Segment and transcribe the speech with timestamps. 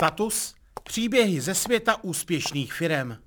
[0.00, 3.18] Status Příběhy ze světa úspěšných firem.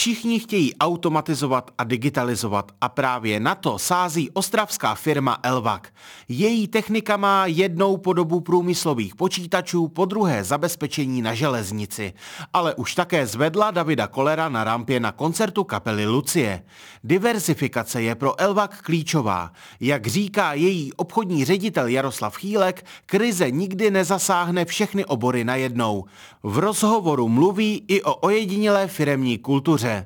[0.00, 5.92] Všichni chtějí automatizovat a digitalizovat a právě na to sází ostravská firma Elvak.
[6.28, 12.12] Její technika má jednou podobu průmyslových počítačů, po druhé zabezpečení na železnici.
[12.52, 16.62] Ale už také zvedla Davida Kolera na rampě na koncertu kapely Lucie.
[17.04, 19.52] Diversifikace je pro Elvak klíčová.
[19.80, 26.04] Jak říká její obchodní ředitel Jaroslav Chýlek, krize nikdy nezasáhne všechny obory najednou.
[26.42, 29.99] V rozhovoru mluví i o ojedinělé firemní kultuře.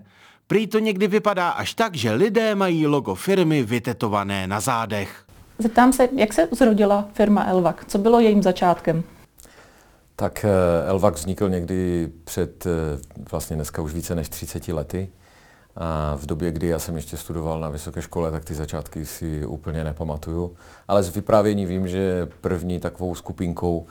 [0.46, 5.24] Prý to někdy vypadá až tak, že lidé mají logo firmy vytetované na zádech.
[5.58, 7.84] Zeptám se, jak se zrodila firma Elvak?
[7.88, 9.02] Co bylo jejím začátkem?
[10.16, 12.70] Tak eh, Elvak vznikl někdy před eh,
[13.30, 15.08] vlastně dneska už více než 30 lety.
[15.76, 19.46] A v době, kdy já jsem ještě studoval na vysoké škole, tak ty začátky si
[19.46, 20.56] úplně nepamatuju.
[20.88, 23.86] Ale z vyprávění vím, že první takovou skupinkou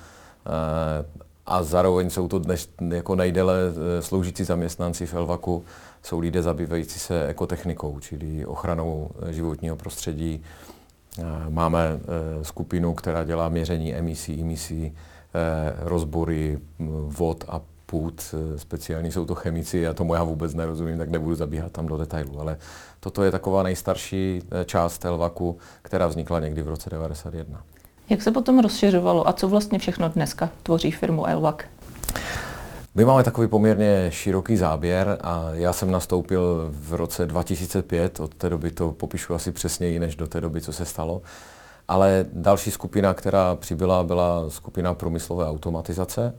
[0.45, 5.66] eh, a zároveň jsou to dnes jako nejdéle eh, sloužící zaměstnanci v Elvaku,
[6.04, 10.44] jsou lidé zabývající se ekotechnikou, čili ochranou eh, životního prostředí.
[11.20, 12.00] Eh, máme
[12.42, 14.96] skupinu, která dělá měření emisí, emisí,
[15.80, 16.59] rozbory
[17.08, 21.72] vod a půd, speciální jsou to chemici, já tomu já vůbec nerozumím, tak nebudu zabíhat
[21.72, 22.58] tam do detailu, ale
[23.00, 27.64] toto je taková nejstarší část Elvaku, která vznikla někdy v roce 1991.
[28.09, 31.68] Jak se potom rozšiřovalo a co vlastně všechno dneska tvoří firmu Elvak?
[32.95, 38.50] My máme takový poměrně široký záběr a já jsem nastoupil v roce 2005, od té
[38.50, 41.22] doby to popíšu asi přesněji než do té doby, co se stalo.
[41.88, 46.35] Ale další skupina, která přibyla, byla skupina průmyslové automatizace.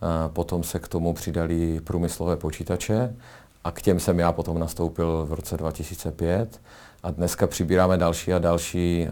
[0.00, 3.16] A potom se k tomu přidali průmyslové počítače
[3.64, 6.60] a k těm jsem já potom nastoupil v roce 2005.
[7.02, 9.10] A dneska přibíráme další a další e,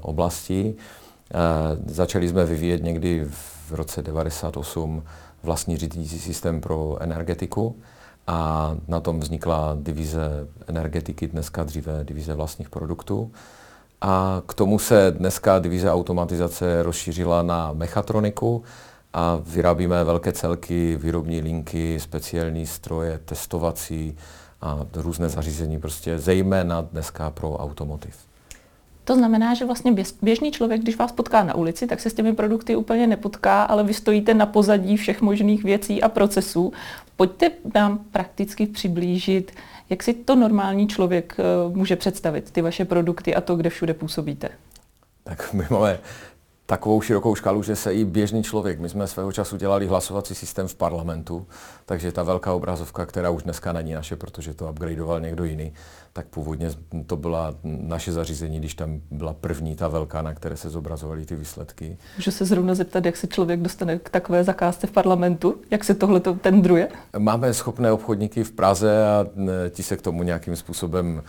[0.00, 0.74] oblasti.
[1.86, 3.24] Začali jsme vyvíjet někdy
[3.68, 5.02] v roce 98
[5.42, 7.76] vlastní řídící systém pro energetiku
[8.26, 13.32] a na tom vznikla divize energetiky, dneska dříve divize vlastních produktů.
[14.00, 18.62] A k tomu se dneska divize automatizace rozšířila na mechatroniku
[19.12, 24.16] a vyrábíme velké celky, výrobní linky, speciální stroje, testovací
[24.60, 28.16] a různé zařízení, prostě zejména dneska pro automotiv.
[29.06, 32.32] To znamená, že vlastně běžný člověk, když vás potká na ulici, tak se s těmi
[32.32, 36.72] produkty úplně nepotká, ale vy stojíte na pozadí všech možných věcí a procesů.
[37.16, 39.52] Pojďte nám prakticky přiblížit,
[39.90, 43.94] jak si to normální člověk eh, může představit, ty vaše produkty a to, kde všude
[43.94, 44.48] působíte.
[45.24, 45.98] Tak my máme
[46.66, 50.68] takovou širokou škálu, že se i běžný člověk, my jsme svého času dělali hlasovací systém
[50.68, 51.46] v parlamentu,
[51.86, 55.72] takže ta velká obrazovka, která už dneska není naše, protože to upgradeoval někdo jiný,
[56.12, 56.70] tak původně
[57.06, 61.36] to byla naše zařízení, když tam byla první ta velká, na které se zobrazovaly ty
[61.36, 61.98] výsledky.
[62.16, 65.56] Můžu se zrovna zeptat, jak se člověk dostane k takové zakázce v parlamentu?
[65.70, 66.88] Jak se tohle tendruje?
[67.18, 69.26] Máme schopné obchodníky v Praze a
[69.70, 71.22] ti se k tomu nějakým způsobem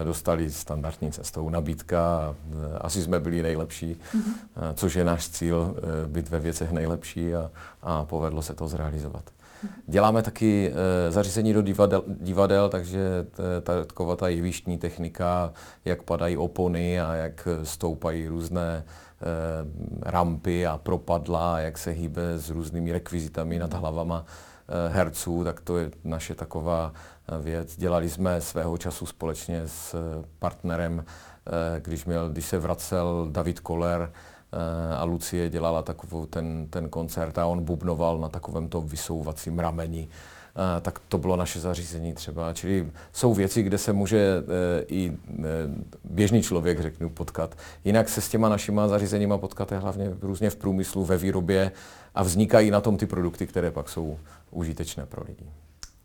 [0.00, 1.48] e, dostali standardní cestou.
[1.48, 2.34] Nabídka,
[2.74, 4.73] e, asi jsme byli nejlepší, mm-hmm.
[4.74, 7.50] Což je náš cíl, e, být ve věcech nejlepší a,
[7.82, 9.22] a povedlo se to zrealizovat.
[9.86, 13.26] Děláme taky e, zařízení do divadel, divadel takže
[13.62, 15.52] ta, taková ta jevištní technika,
[15.84, 18.84] jak padají opony a jak stoupají různé e,
[20.10, 24.24] rampy a propadla, jak se hýbe s různými rekvizitami nad hlavama
[24.88, 26.92] herců, tak to je naše taková
[27.40, 27.76] věc.
[27.76, 29.96] Dělali jsme svého času společně s
[30.38, 31.04] partnerem,
[31.78, 34.33] když, měl, když se vracel David Koller, Eh,
[34.98, 40.08] a Lucie dělala takovou ten, ten koncert a on bubnoval na takovém to vysouvacím rameni.
[40.56, 42.52] Uh, tak to bylo naše zařízení třeba.
[42.52, 44.52] Čili jsou věci, kde se může uh,
[44.86, 45.44] i uh,
[46.04, 47.54] běžný člověk, řeknu, potkat.
[47.84, 51.72] Jinak se s těma našima zařízeníma potkáte hlavně různě v průmyslu, ve výrobě
[52.14, 54.18] a vznikají na tom ty produkty, které pak jsou
[54.50, 55.44] užitečné pro lidi.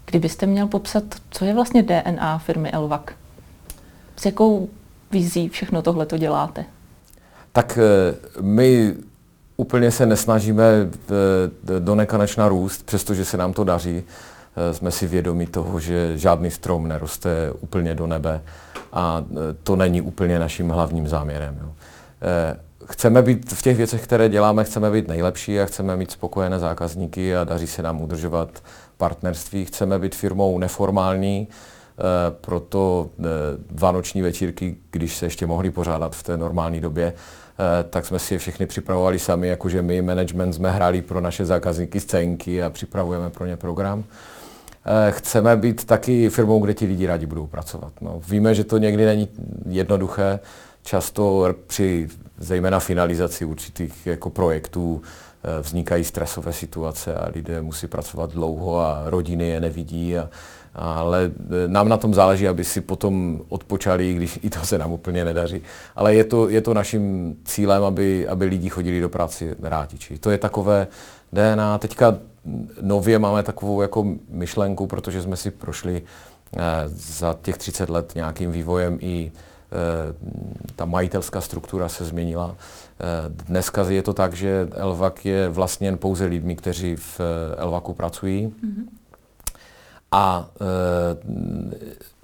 [0.05, 3.05] Kdybyste měl popsat, co je vlastně DNA firmy Elvac?
[4.15, 4.69] S jakou
[5.11, 6.65] vizí všechno tohle to děláte?
[7.51, 8.93] Tak eh, my
[9.57, 14.03] úplně se nesnažíme eh, do nekonečna růst, přestože se nám to daří.
[14.55, 18.41] Eh, jsme si vědomi toho, že žádný strom neroste úplně do nebe
[18.93, 19.25] a
[19.63, 21.59] to není úplně naším hlavním záměrem.
[21.61, 21.69] Jo.
[22.85, 27.35] Chceme být v těch věcech, které děláme, chceme být nejlepší a chceme mít spokojené zákazníky
[27.35, 28.63] a daří se nám udržovat
[28.97, 29.65] partnerství.
[29.65, 31.47] Chceme být firmou neformální,
[32.41, 33.09] proto
[33.71, 37.13] vánoční večírky, když se ještě mohli pořádat v té normální době,
[37.89, 41.99] tak jsme si je všechny připravovali sami, jakože my, management, jsme hráli pro naše zákazníky
[41.99, 44.03] scénky a připravujeme pro ně program.
[44.85, 47.93] Eh, chceme být taky firmou, kde ti lidi rádi budou pracovat.
[48.01, 49.29] No, víme, že to někdy není
[49.69, 50.39] jednoduché,
[50.83, 52.07] často při
[52.37, 55.01] zejména finalizaci určitých jako projektů
[55.61, 60.29] vznikají stresové situace a lidé musí pracovat dlouho a rodiny je nevidí a,
[60.75, 61.31] ale
[61.67, 65.61] nám na tom záleží, aby si potom odpočali, když i to se nám úplně nedaří.
[65.95, 69.97] Ale je to, je to naším cílem, aby, aby lidi chodili do práce rádi.
[70.19, 70.87] To je takové
[71.33, 71.77] DNA.
[71.77, 72.17] Teďka
[72.81, 78.51] nově máme takovou jako myšlenku, protože jsme si prošli eh, za těch 30 let nějakým
[78.51, 79.75] vývojem i eh,
[80.75, 82.55] ta majitelská struktura se změnila.
[83.27, 87.21] Dneska je to tak, že Elvak je vlastněn pouze lidmi, kteří v
[87.57, 88.47] Elvaku pracují.
[88.47, 88.98] Mm-hmm
[90.11, 90.65] a e,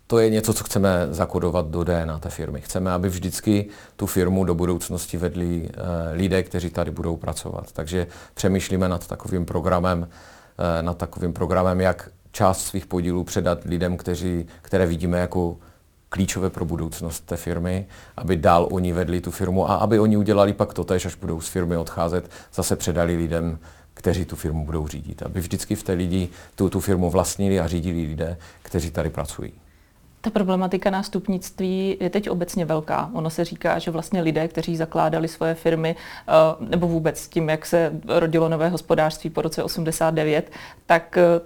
[0.07, 2.61] to je něco, co chceme zakodovat do DNA té firmy.
[2.61, 3.65] Chceme, aby vždycky
[3.95, 7.71] tu firmu do budoucnosti vedli e, lidé, kteří tady budou pracovat.
[7.71, 10.07] Takže přemýšlíme nad takovým programem,
[10.79, 15.57] e, nad takovým programem, jak část svých podílů předat lidem, kteří, které vidíme jako
[16.09, 17.87] klíčové pro budoucnost té firmy,
[18.17, 21.41] aby dál oni vedli tu firmu a aby oni udělali pak to tež, až budou
[21.41, 23.59] z firmy odcházet, zase předali lidem,
[23.95, 25.23] kteří tu firmu budou řídit.
[25.23, 29.51] Aby vždycky v té lidi tu, tu firmu vlastnili a řídili lidé, kteří tady pracují.
[30.21, 33.09] Ta problematika nástupnictví je teď obecně velká.
[33.13, 35.95] Ono se říká, že vlastně lidé, kteří zakládali svoje firmy,
[36.27, 40.51] eh, nebo vůbec tím, jak se rodilo nové hospodářství po roce 89,
[40.85, 41.41] tak eh,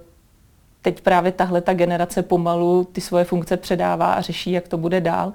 [0.82, 5.00] teď právě tahle ta generace pomalu ty svoje funkce předává a řeší, jak to bude
[5.00, 5.32] dál.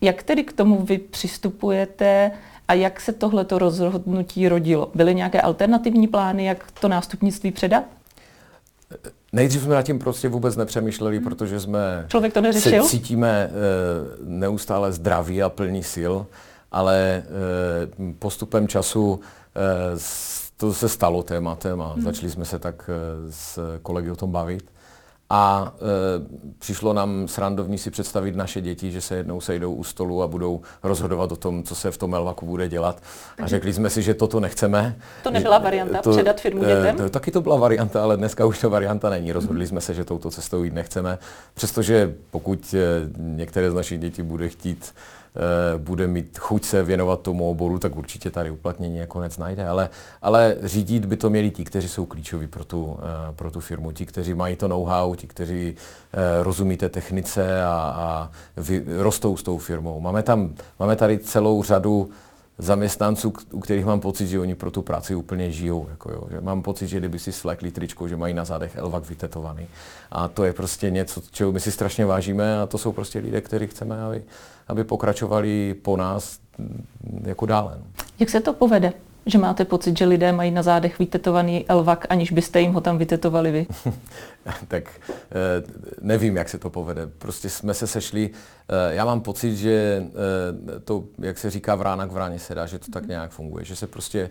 [0.00, 2.30] Jak tedy k tomu vy přistupujete?
[2.70, 4.90] A jak se tohleto rozhodnutí rodilo?
[4.94, 7.84] Byly nějaké alternativní plány, jak to nástupnictví předat?
[9.32, 11.24] Nejdřív jsme nad tím prostě vůbec nepřemýšleli, hmm.
[11.24, 12.82] protože jsme Člověk to neřešil?
[12.82, 16.14] se cítíme uh, neustále zdraví a plní sil,
[16.72, 17.22] ale
[17.98, 19.20] uh, postupem času uh,
[20.56, 22.02] to se stalo tématem a hmm.
[22.02, 22.90] začali jsme se tak
[23.30, 24.70] s kolegy o tom bavit.
[25.30, 30.22] A e, přišlo nám srandovní si představit naše děti, že se jednou sejdou u stolu
[30.22, 33.02] a budou rozhodovat o tom, co se v tom Elvaku bude dělat.
[33.42, 34.96] A řekli jsme si, že toto nechceme.
[35.22, 36.96] To nebyla varianta, to, předat firmu dětem?
[36.96, 39.32] E, to, taky to byla varianta, ale dneska už to varianta není.
[39.32, 41.18] Rozhodli jsme se, že touto cestou jít nechceme,
[41.54, 42.78] přestože pokud e,
[43.16, 44.94] některé z našich dětí bude chtít
[45.78, 49.68] bude mít chuť se věnovat tomu oboru, tak určitě tady uplatnění nakonec najde.
[49.68, 49.88] Ale,
[50.22, 53.92] ale řídit by to měli ti, kteří jsou klíčoví pro tu, eh, pro tu firmu,
[53.92, 55.74] ti, kteří mají to know-how, ti, kteří
[56.12, 60.00] eh, rozumí té technice a, a vy, rostou s tou firmou.
[60.00, 62.10] Máme, tam, máme tady celou řadu
[62.60, 65.86] zaměstnanců, u kterých mám pocit, že oni pro tu práci úplně žijou.
[65.90, 66.22] Jako jo.
[66.30, 69.66] Že mám pocit, že kdyby si svlekli tričko, že mají na zádech Elvak vytetovaný.
[70.10, 73.40] A to je prostě něco, čeho my si strašně vážíme a to jsou prostě lidé,
[73.40, 74.22] kteří chceme, aby,
[74.68, 76.38] aby pokračovali po nás
[77.22, 77.72] jako dále.
[77.78, 77.84] No.
[78.18, 78.92] Jak se to povede?
[79.30, 82.98] Že máte pocit, že lidé mají na zádech vytetovaný elvak, aniž byste jim ho tam
[82.98, 83.66] vytetovali vy?
[84.68, 85.62] tak eh,
[86.00, 87.06] nevím, jak se to povede.
[87.06, 88.30] Prostě jsme se sešli.
[88.30, 92.66] Eh, já mám pocit, že eh, to, jak se říká, vrána k vráně se dá,
[92.66, 93.64] že to tak nějak funguje.
[93.64, 94.30] Že se prostě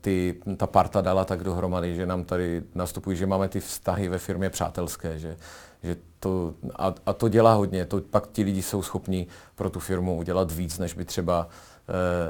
[0.00, 4.18] ty, ta parta dala tak dohromady, že nám tady nastupují, že máme ty vztahy ve
[4.18, 5.36] firmě přátelské, že,
[5.82, 7.86] že to, a, a to dělá hodně.
[7.86, 11.48] To, pak ti lidi jsou schopni pro tu firmu udělat víc, než by třeba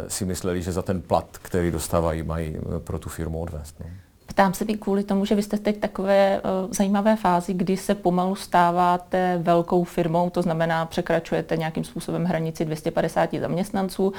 [0.09, 3.81] si mysleli, že za ten plat, který dostávají, mají eh, pro tu firmu odvést.
[3.81, 3.87] No.
[4.27, 8.35] Ptám se kvůli tomu, že vy jste teď takové uh, zajímavé fázi, kdy se pomalu
[8.35, 14.13] stáváte velkou firmou, to znamená překračujete nějakým způsobem hranici 250 zaměstnanců,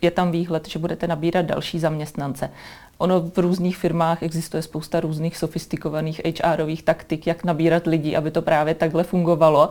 [0.00, 2.50] je tam výhled, že budete nabírat další zaměstnance.
[2.98, 8.42] Ono v různých firmách existuje spousta různých sofistikovaných HRových taktik, jak nabírat lidi, aby to
[8.42, 9.70] právě takhle fungovalo.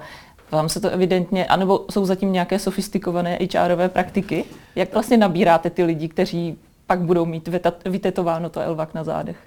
[0.51, 4.45] Vám se to evidentně, anebo jsou zatím nějaké sofistikované HRové praktiky?
[4.75, 7.49] Jak vlastně nabíráte ty lidi, kteří pak budou mít
[7.85, 9.37] vytetováno to elvak na zádech?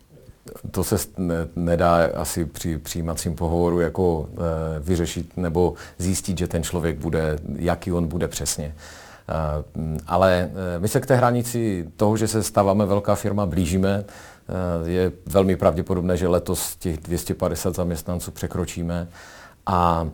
[0.70, 6.62] To se ne, nedá asi při přijímacím pohovoru jako e, vyřešit nebo zjistit, že ten
[6.62, 8.74] člověk bude, jaký on bude přesně.
[9.30, 9.64] Eh,
[10.06, 14.04] ale eh, my se k té hranici toho, že se stáváme velká firma, blížíme.
[14.04, 19.08] Eh, je velmi pravděpodobné, že letos těch 250 zaměstnanců překročíme.
[19.66, 20.08] A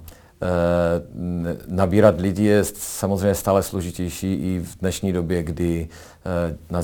[1.68, 5.88] nabírat lidi je samozřejmě stále složitější i v dnešní době, kdy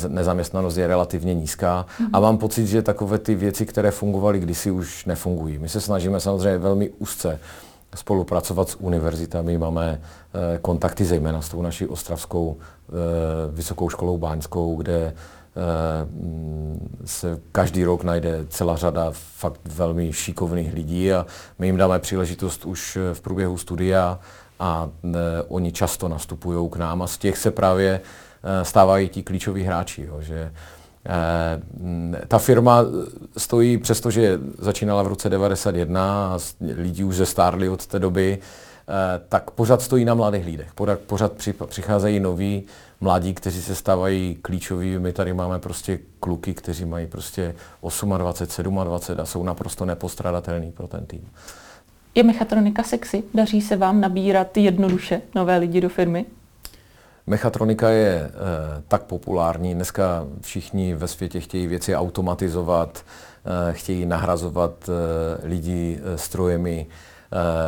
[0.09, 1.87] nezaměstnanost je relativně nízká.
[1.87, 2.11] Mm-hmm.
[2.13, 5.59] A mám pocit, že takové ty věci, které fungovaly kdysi, už nefungují.
[5.59, 7.39] My se snažíme samozřejmě velmi úzce
[7.95, 12.93] spolupracovat s univerzitami, máme eh, kontakty zejména s tou naší ostravskou eh,
[13.53, 15.15] vysokou školou báňskou, kde eh,
[17.05, 21.27] se každý rok najde celá řada fakt velmi šikovných lidí a
[21.59, 24.19] my jim dáme příležitost už v průběhu studia
[24.61, 24.91] a
[25.49, 28.01] oni často nastupují k nám a z těch se právě
[28.63, 30.53] stávají ti klíčoví hráči, jo, že
[31.07, 32.85] Eh, ta firma
[33.37, 38.39] stojí, přestože začínala v roce 91 a lidi už zestárli od té doby,
[39.29, 40.75] tak pořád stojí na mladých lidech.
[40.75, 41.33] Pořád, pořád
[41.67, 42.65] přicházejí noví
[43.03, 44.99] mladí, kteří se stávají klíčoví.
[44.99, 47.55] My tady máme prostě kluky, kteří mají prostě
[48.19, 48.79] 28, 27
[49.21, 51.29] a jsou naprosto nepostradatelní pro ten tým.
[52.15, 53.23] Je mechatronika sexy?
[53.35, 56.27] Daří se vám nabírat jednoduše nové lidi do firmy?
[57.27, 58.31] Mechatronika je e,
[58.89, 63.05] tak populární, dneska všichni ve světě chtějí věci automatizovat,
[63.71, 64.93] e, chtějí nahrazovat e,
[65.49, 67.12] lidi e, strojemi, e,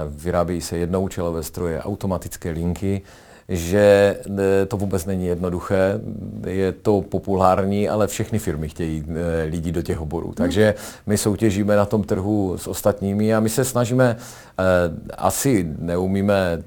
[0.09, 3.03] vyrábějí se jednoučelové stroje, automatické linky
[3.49, 6.01] že e, to vůbec není jednoduché,
[6.47, 10.27] je to populární, ale všechny firmy chtějí e, lidi do těch oborů.
[10.27, 10.35] Hmm.
[10.35, 10.75] Takže
[11.07, 14.17] my soutěžíme na tom trhu s ostatními a my se snažíme,
[15.19, 16.63] asi neumíme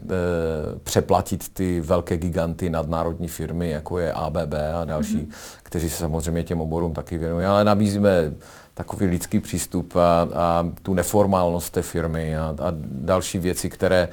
[0.84, 5.32] přeplatit ty velké giganty nadnárodní firmy, jako je ABB a další, mm.
[5.63, 8.34] kteří se samozřejmě těm oborům taky věnují, ale nabízíme
[8.77, 14.10] takový lidský přístup a, a tu neformálnost té firmy a, a další věci, které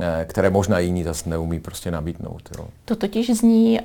[0.00, 2.42] Eh, které možná jiní zase neumí prostě nabídnout.
[2.58, 2.66] Jo.
[2.84, 3.80] To totiž zní,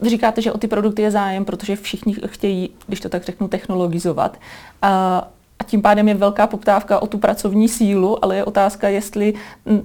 [0.00, 3.48] uh, říkáte, že o ty produkty je zájem, protože všichni chtějí, když to tak řeknu,
[3.48, 4.32] technologizovat.
[4.32, 4.90] Uh,
[5.58, 9.34] a tím pádem je velká poptávka o tu pracovní sílu, ale je otázka, jestli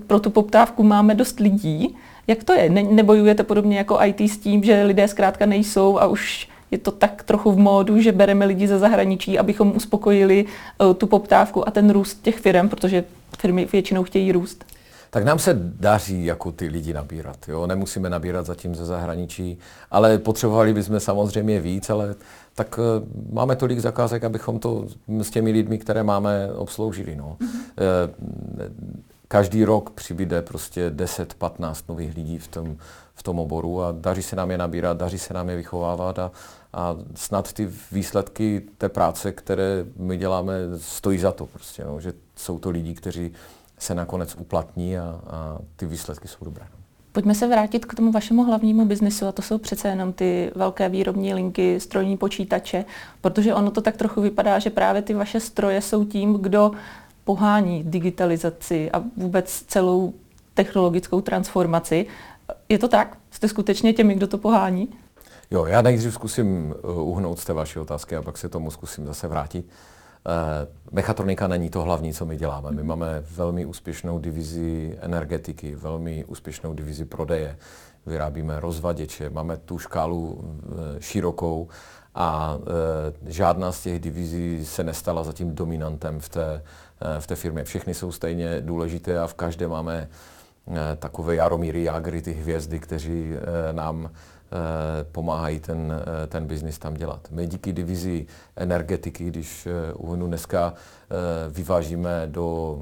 [0.08, 1.96] pro tu poptávku máme dost lidí.
[2.28, 2.70] Jak to je?
[2.70, 6.92] Ne, nebojujete podobně jako IT s tím, že lidé zkrátka nejsou a už je to
[6.92, 11.72] tak trochu v módu, že bereme lidi ze zahraničí, abychom uspokojili uh, tu poptávku a
[11.72, 13.04] ten růst těch firm, protože
[13.40, 14.66] firmy většinou chtějí růst?
[15.14, 17.38] tak nám se daří jako ty lidi nabírat.
[17.48, 17.68] Jo?
[17.68, 19.58] Nemusíme nabírat zatím ze zahraničí,
[19.92, 22.16] ale potřebovali bychom samozřejmě víc, ale
[22.56, 24.86] tak uh, máme tolik zakázek, abychom to
[25.22, 27.16] s těmi lidmi, které máme, obsloužili.
[27.16, 27.38] No.
[27.40, 28.10] Mm-hmm.
[29.28, 32.78] Každý rok přibyde prostě 10-15 nových lidí v tom,
[33.14, 36.32] v tom oboru a daří se nám je nabírat, daří se nám je vychovávat a,
[36.74, 42.14] a snad ty výsledky té práce, které my děláme, stojí za to prostě, no, že
[42.36, 43.34] jsou to lidi, kteří
[43.78, 46.66] se nakonec uplatní a, a ty výsledky jsou dobré.
[46.72, 46.82] No.
[47.12, 50.90] Pojďme se vrátit k tomu vašemu hlavnímu biznesu a to jsou přece jenom ty velké
[50.90, 52.86] výrobní linky, strojní počítače,
[53.22, 56.72] protože ono to tak trochu vypadá, že právě ty vaše stroje jsou tím, kdo
[57.24, 60.14] pohání digitalizaci a vůbec celou
[60.54, 62.06] technologickou transformaci.
[62.70, 63.18] Je to tak?
[63.32, 64.88] Jste skutečně těmi, kdo to pohání?
[65.54, 69.06] Jo, já nejdřív zkusím uh, uhnout z té vaší otázky a pak se tomu zkusím
[69.06, 69.66] zase vrátit.
[70.28, 72.72] Eh, mechatronika není to hlavní, co my děláme.
[72.72, 77.58] My máme velmi úspěšnou divizi energetiky, velmi úspěšnou divizi prodeje.
[78.06, 81.68] Vyrábíme rozvaděče, máme tu škálu eh, širokou
[82.16, 82.58] a
[83.26, 86.64] žádná z těch divizí se nestala zatím dominantem v té,
[87.20, 87.64] v té firmě.
[87.64, 90.10] Všechny jsou stejně důležité a v každé máme
[91.00, 93.34] takové Jaromíry Jagry, ty hvězdy, kteří
[93.72, 94.10] nám Eh,
[95.12, 97.28] pomáhají ten, eh, ten biznis tam dělat.
[97.32, 100.74] My díky divizi energetiky, když eh, uhnu dneska
[101.50, 102.80] vyvážíme do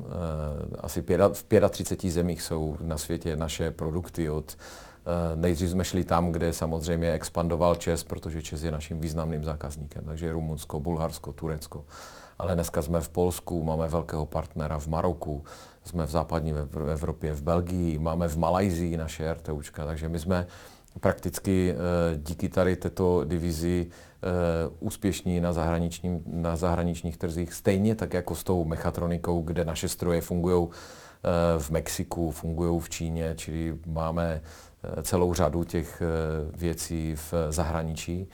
[0.79, 4.57] asi v 35 zemích jsou na světě naše produkty od
[5.35, 10.31] Nejdřív jsme šli tam, kde samozřejmě expandoval Čes, protože Čes je naším významným zákazníkem, takže
[10.31, 11.85] Rumunsko, Bulharsko, Turecko.
[12.39, 15.43] Ale dneska jsme v Polsku, máme velkého partnera v Maroku,
[15.83, 16.53] jsme v západní
[16.91, 20.47] Evropě, v Belgii, máme v Malajzii naše RTUčka, takže my jsme
[20.99, 24.27] prakticky eh, díky tady této divizi eh,
[24.79, 30.21] úspěšní na, zahraničním, na zahraničních trzích, stejně tak jako s tou mechatronikou, kde naše stroje
[30.21, 34.41] fungují eh, v Mexiku, fungují v Číně, čili máme
[35.01, 36.01] celou řadu těch
[36.55, 38.27] věcí v zahraničí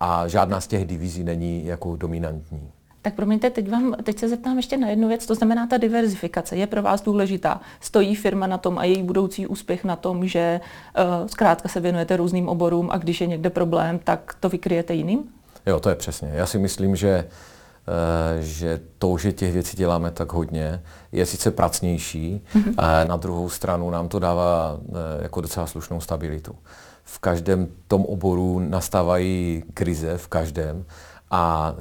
[0.00, 2.72] a žádná z těch divizí není jako dominantní.
[3.02, 6.56] Tak promiňte, teď, vám, teď se zeptám ještě na jednu věc, to znamená ta diverzifikace
[6.56, 7.60] je pro vás důležitá.
[7.80, 12.16] Stojí firma na tom a její budoucí úspěch na tom, že uh, zkrátka se věnujete
[12.16, 15.24] různým oborům a když je někde problém, tak to vykryjete jiným?
[15.66, 16.30] Jo, to je přesně.
[16.32, 17.24] Já si myslím, že
[17.88, 22.40] uh, že to, že těch věcí děláme tak hodně, je sice pracnější,
[22.78, 26.54] a na druhou stranu nám to dává uh, jako docela slušnou stabilitu.
[27.04, 30.84] V každém tom oboru nastávají krize, v každém,
[31.30, 31.74] a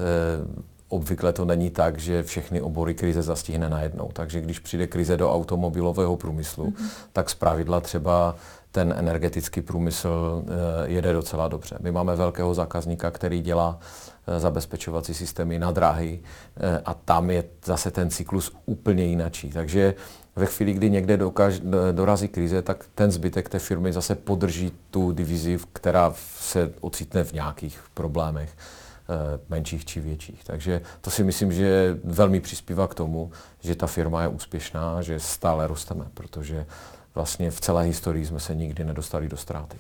[0.90, 4.10] Obvykle to není tak, že všechny obory krize zastihne najednou.
[4.14, 6.90] Takže když přijde krize do automobilového průmyslu, mm-hmm.
[7.14, 8.36] tak zpravidla třeba
[8.72, 11.78] ten energetický průmysl eh, jede docela dobře.
[11.82, 13.80] My máme velkého zákazníka, který dělá
[14.28, 16.20] eh, zabezpečovací systémy na dráhy
[16.58, 19.50] eh, a tam je zase ten cyklus úplně jinačí.
[19.50, 19.94] Takže
[20.36, 25.12] ve chvíli, kdy někde dokaž, dorazí krize, tak ten zbytek té firmy zase podrží tu
[25.12, 28.50] divizi, která se ocitne v nějakých problémech.
[29.10, 30.44] Eh, menších či větších.
[30.44, 35.20] Takže to si myslím, že velmi přispívá k tomu, že ta firma je úspěšná, že
[35.20, 36.66] stále rosteme, protože
[37.16, 39.78] vlastně v celé historii jsme se nikdy nedostali do ztráty.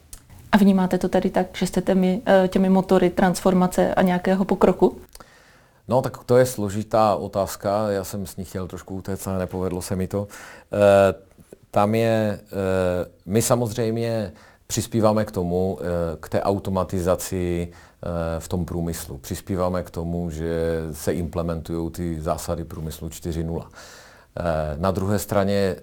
[0.51, 4.98] A vnímáte to tady tak, že jste těmi, eh, těmi motory transformace a nějakého pokroku?
[5.88, 7.91] No, tak to je složitá otázka.
[7.91, 10.27] Já jsem s ní chtěl trošku utéct, ale nepovedlo se mi to.
[10.74, 11.13] E,
[11.72, 12.39] tam je,
[13.25, 14.31] my samozřejmě
[14.67, 15.79] přispíváme k tomu,
[16.19, 17.71] k té automatizaci
[18.39, 19.17] v tom průmyslu.
[19.17, 23.67] Přispíváme k tomu, že se implementují ty zásady průmyslu 4.0.
[24.77, 25.75] Na druhé straně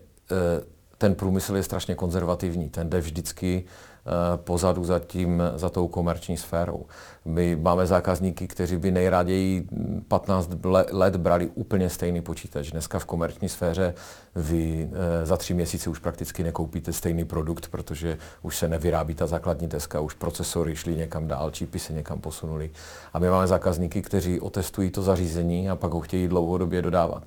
[0.99, 3.94] ten průmysl je strašně konzervativní, ten jde vždycky Eh,
[4.37, 6.87] pozadu za, tím, za tou komerční sférou.
[7.25, 9.69] My máme zákazníky, kteří by nejraději
[10.09, 10.51] 15
[10.93, 12.71] let brali úplně stejný počítač.
[12.71, 13.95] Dneska v komerční sféře
[14.35, 19.27] vy eh, za tři měsíce už prakticky nekoupíte stejný produkt, protože už se nevyrábí ta
[19.27, 22.71] základní deska, už procesory šly někam dál, čipy se někam posunuli.
[23.13, 27.25] A my máme zákazníky, kteří otestují to zařízení a pak ho chtějí dlouhodobě dodávat.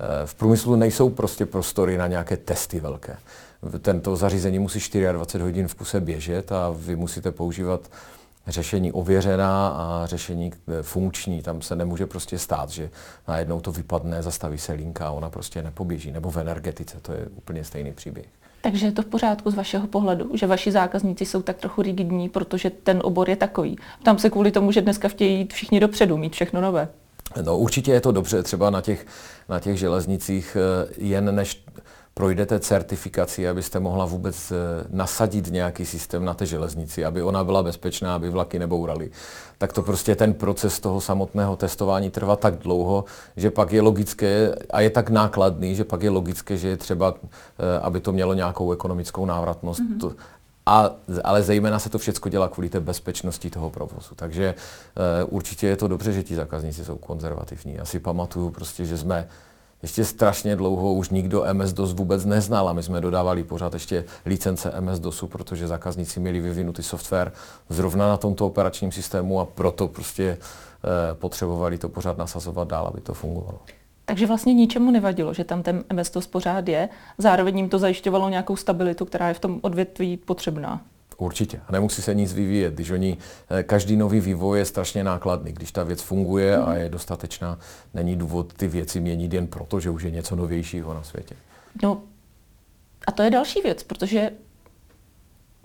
[0.00, 3.16] Eh, v průmyslu nejsou prostě prostory na nějaké testy velké
[3.80, 4.78] tento zařízení musí
[5.12, 7.90] 24 hodin v kuse běžet a vy musíte používat
[8.46, 11.42] řešení ověřená a řešení eh, funkční.
[11.42, 12.90] Tam se nemůže prostě stát, že
[13.28, 16.12] najednou to vypadne, zastaví se linka a ona prostě nepoběží.
[16.12, 18.26] Nebo v energetice, to je úplně stejný příběh.
[18.60, 22.28] Takže je to v pořádku z vašeho pohledu, že vaši zákazníci jsou tak trochu rigidní,
[22.28, 23.76] protože ten obor je takový.
[24.02, 26.88] Tam se kvůli tomu, že dneska chtějí jít všichni dopředu, mít všechno nové.
[27.42, 29.06] No určitě je to dobře, třeba na těch,
[29.48, 31.64] na těch železnicích eh, jen než
[32.14, 34.56] projdete certifikací, abyste mohla vůbec eh,
[34.90, 39.10] nasadit nějaký systém na té železnici, aby ona byla bezpečná, aby vlaky nebouraly.
[39.58, 43.04] Tak to prostě ten proces toho samotného testování trvá tak dlouho,
[43.36, 47.14] že pak je logické a je tak nákladný, že pak je logické, že je třeba,
[47.14, 49.80] eh, aby to mělo nějakou ekonomickou návratnost.
[49.80, 50.14] Mm-hmm.
[50.66, 50.90] A,
[51.24, 54.14] ale zejména se to všechno dělá kvůli té bezpečnosti toho provozu.
[54.16, 54.54] Takže
[55.24, 57.74] uh, určitě je to dobře, že ti zákazníci jsou konzervativní.
[57.74, 59.28] Já si pamatuju prostě, že jsme
[59.84, 64.72] ještě strašně dlouho už nikdo MS-DOS vůbec neznal a my jsme dodávali pořád ještě licence
[64.80, 67.32] MS-DOSu, protože zákazníci měli vyvinutý software
[67.68, 73.00] zrovna na tomto operačním systému a proto prostě eh, potřebovali to pořád nasazovat dál, aby
[73.00, 73.58] to fungovalo.
[74.04, 78.56] Takže vlastně ničemu nevadilo, že tam ten MS-DOS pořád je, zároveň jim to zajišťovalo nějakou
[78.56, 80.80] stabilitu, která je v tom odvětví potřebná.
[81.16, 81.60] Určitě.
[81.68, 82.74] A nemusí se nic vyvíjet.
[82.74, 83.18] Když oni,
[83.50, 85.52] eh, každý nový vývoj je strašně nákladný.
[85.52, 87.58] Když ta věc funguje a je dostatečná,
[87.94, 91.34] není důvod ty věci měnit jen proto, že už je něco novějšího na světě.
[91.82, 92.02] No
[93.06, 94.30] a to je další věc, protože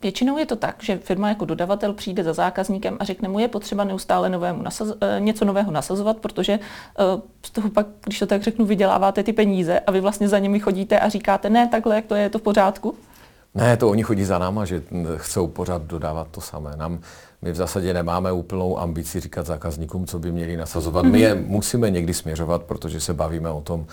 [0.02, 3.48] Většinou je to tak, že firma jako dodavatel přijde za zákazníkem a řekne mu, je
[3.48, 8.26] potřeba neustále novému nasaz- eh, něco nového nasazovat, protože uh, z toho pak, když to
[8.26, 11.96] tak řeknu, vyděláváte ty peníze a vy vlastně za nimi chodíte a říkáte, ne, takhle,
[11.96, 12.96] jak to je, je to v pořádku.
[13.56, 14.84] Ne, to oni chodí za náma, že
[15.16, 16.72] chcou pořád dodávat to samé.
[16.76, 17.00] Nám,
[17.42, 21.06] my v zásadě nemáme úplnou ambici říkat zákazníkům, co by měli nasazovat.
[21.06, 23.86] My je musíme někdy směřovat, protože se bavíme o tom,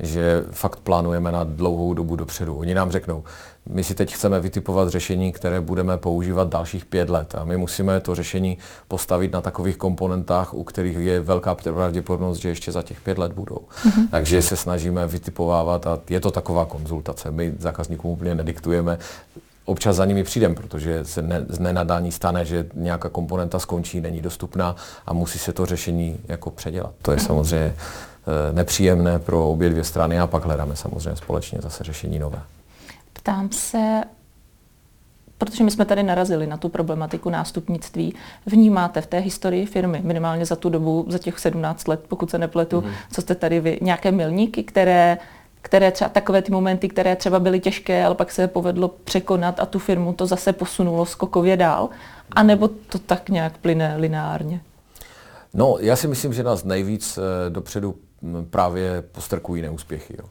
[0.00, 2.56] že fakt plánujeme na dlouhou dobu dopředu.
[2.56, 3.24] Oni nám řeknou,
[3.68, 8.00] my si teď chceme vytipovat řešení, které budeme používat dalších pět let a my musíme
[8.00, 13.00] to řešení postavit na takových komponentách, u kterých je velká pravděpodobnost, že ještě za těch
[13.00, 13.58] pět let budou.
[13.58, 14.08] Mm-hmm.
[14.10, 17.30] Takže se snažíme vytipovávat a je to taková konzultace.
[17.30, 18.98] My zákazníkům úplně nediktujeme,
[19.64, 24.20] občas za nimi přijdem, protože se ne, z nenadání stane, že nějaká komponenta skončí, není
[24.20, 24.76] dostupná
[25.06, 26.92] a musí se to řešení jako předělat.
[27.02, 28.11] To je samozřejmě eh,
[28.52, 32.42] nepříjemné pro obě dvě strany a pak hledáme samozřejmě společně zase řešení nové.
[33.12, 34.02] Ptám se,
[35.38, 38.14] protože my jsme tady narazili na tu problematiku nástupnictví,
[38.46, 42.38] vnímáte v té historii firmy, minimálně za tu dobu, za těch 17 let, pokud se
[42.38, 42.90] nepletu, mm.
[43.12, 45.18] co jste tady vy, nějaké milníky, které
[45.62, 49.66] které třeba takové ty momenty, které třeba byly těžké, ale pak se povedlo překonat a
[49.66, 51.88] tu firmu to zase posunulo skokově dál,
[52.32, 54.60] anebo to tak nějak plyne lineárně?
[55.54, 57.94] No, já si myslím, že nás nejvíc eh, dopředu
[58.50, 60.16] právě postrkují neúspěchy.
[60.18, 60.28] Jo.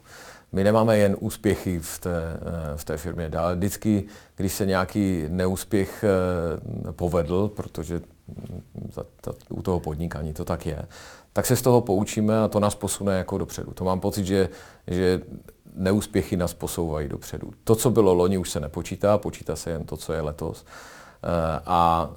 [0.52, 3.30] My nemáme jen úspěchy v té, eh, v té firmě.
[3.38, 4.04] Ale vždycky,
[4.36, 8.00] když se nějaký neúspěch eh, povedl, protože
[8.92, 10.86] za, za, u toho podnikání to tak je,
[11.32, 13.72] tak se z toho poučíme a to nás posune jako dopředu.
[13.72, 14.48] To mám pocit, že,
[14.86, 15.20] že
[15.74, 17.50] neúspěchy nás posouvají dopředu.
[17.64, 20.64] To, co bylo loni, už se nepočítá, počítá se jen to, co je letos.
[21.24, 22.10] Eh, a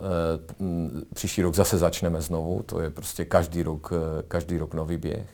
[1.13, 3.93] příští rok zase začneme znovu, to je prostě každý rok,
[4.27, 5.27] každý rok nový běh.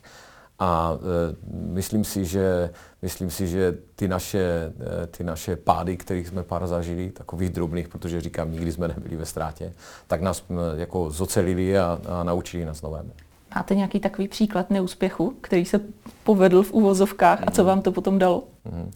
[0.61, 2.69] A e, myslím si, že,
[3.01, 7.87] myslím si, že ty, naše, e, ty naše pády, kterých jsme pár zažili, takových drobných,
[7.87, 9.73] protože říkám, nikdy jsme nebyli ve ztrátě,
[10.07, 13.11] tak nás e, jako zocelili a, a naučili nás novému.
[13.55, 15.79] Máte nějaký takový příklad neúspěchu, který se
[16.23, 17.67] povedl v uvozovkách a co mhm.
[17.67, 18.43] vám to potom dalo?
[18.65, 18.91] Mm.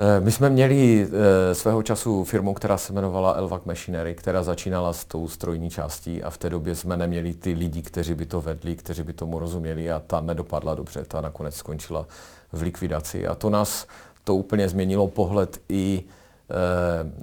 [0.00, 4.92] Eh, my jsme měli eh, svého času firmu, která se jmenovala Elvac Machinery, která začínala
[4.92, 8.40] s tou strojní částí a v té době jsme neměli ty lidi, kteří by to
[8.40, 12.06] vedli, kteří by tomu rozuměli a ta nedopadla dobře, ta nakonec skončila
[12.52, 13.26] v likvidaci.
[13.26, 13.86] A to nás
[14.24, 16.54] to úplně změnilo pohled i eh,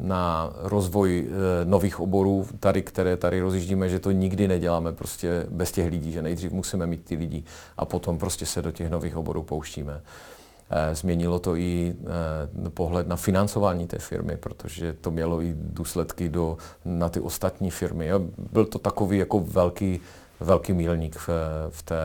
[0.02, 1.28] na rozvoj
[1.64, 6.22] nových oborů, tady, které tady rozjíždíme, že to nikdy neděláme prostě bez těch lidí, že
[6.22, 7.44] nejdřív musíme mít ty lidi
[7.78, 10.02] a potom prostě se do těch nových oborů pouštíme.
[10.94, 11.96] Změnilo to i
[12.74, 18.10] pohled na financování té firmy, protože to mělo i důsledky do, na ty ostatní firmy.
[18.52, 20.00] Byl to takový jako velký,
[20.40, 21.30] velký mílník v,
[21.70, 21.98] v té,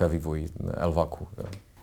[0.00, 1.28] ve vývoji Elvaku.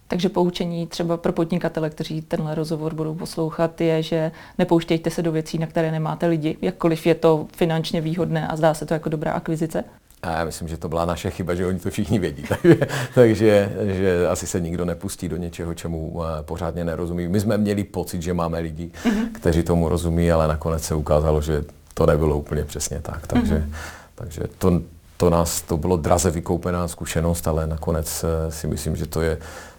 [0.07, 5.31] Takže poučení třeba pro podnikatele, kteří tenhle rozhovor budou poslouchat, je, že nepouštějte se do
[5.31, 9.09] věcí, na které nemáte lidi, jakkoliv je to finančně výhodné a zdá se to jako
[9.09, 9.83] dobrá akvizice.
[10.23, 12.43] A já myslím, že to byla naše chyba, že oni to všichni vědí.
[13.15, 17.27] takže, takže že asi se nikdo nepustí do něčeho, čemu eh, pořádně nerozumí.
[17.27, 19.31] My jsme měli pocit, že máme lidi, mm-hmm.
[19.31, 23.27] kteří tomu rozumí, ale nakonec se ukázalo, že to nebylo úplně přesně tak.
[23.27, 23.75] Takže, mm-hmm.
[24.15, 24.81] takže to,
[25.17, 29.37] to nás, to bylo draze vykoupená zkušenost, ale nakonec eh, si myslím, že to je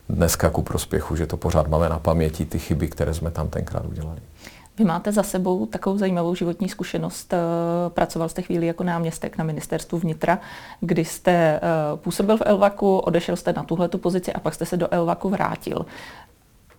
[0.08, 3.84] dneska ku prospěchu, že to pořád máme na paměti, ty chyby, které jsme tam tenkrát
[3.86, 4.20] udělali.
[4.80, 7.32] Vy máte za sebou takovou zajímavou životní zkušenost.
[7.32, 7.36] Eh,
[7.88, 10.38] pracoval jste chvíli jako náměstek na ministerstvu vnitra,
[10.80, 11.60] kdy jste eh,
[11.96, 15.86] působil v Elvaku, odešel jste na tuhletu pozici a pak jste se do Elvaku vrátil.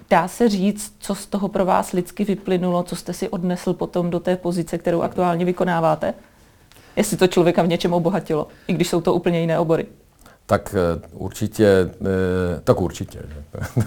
[0.09, 4.09] Dá se říct, co z toho pro vás lidsky vyplynulo, co jste si odnesl potom
[4.09, 6.13] do té pozice, kterou aktuálně vykonáváte?
[6.95, 9.85] Jestli to člověka v něčem obohatilo, i když jsou to úplně jiné obory.
[10.45, 11.91] Tak eh, určitě,
[12.63, 13.19] tak určitě.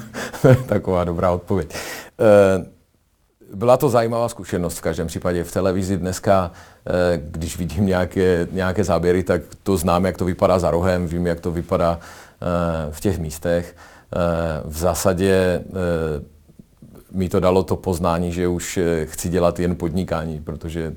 [0.67, 1.75] Taková dobrá odpověď.
[3.55, 5.45] Byla to zajímavá zkušenost v každém případě.
[5.45, 6.51] V televizi dneska,
[6.87, 11.27] eh, když vidím nějaké, nějaké záběry, tak to znám, jak to vypadá za rohem, vím,
[11.27, 12.47] jak to vypadá eh,
[12.91, 13.77] v těch místech.
[13.77, 14.19] Eh,
[14.65, 15.65] v zásadě
[17.13, 20.93] mi to dalo to poznání, že už chci dělat jen podnikání, protože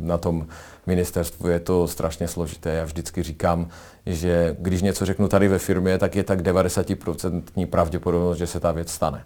[0.00, 0.46] na tom
[0.86, 2.70] ministerstvu je to strašně složité.
[2.70, 3.68] Já vždycky říkám,
[4.06, 8.72] že když něco řeknu tady ve firmě, tak je tak 90% pravděpodobnost, že se ta
[8.72, 9.24] věc stane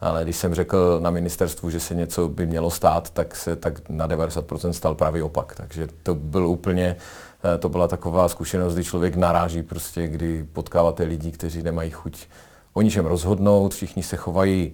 [0.00, 3.88] ale když jsem řekl na ministerstvu, že se něco by mělo stát, tak se tak
[3.88, 5.54] na 90% stal pravý opak.
[5.54, 6.96] Takže to byl úplně,
[7.54, 12.26] eh, to byla taková zkušenost, kdy člověk naráží prostě, kdy potkáváte lidi, kteří nemají chuť
[12.72, 14.72] o ničem rozhodnout, všichni se chovají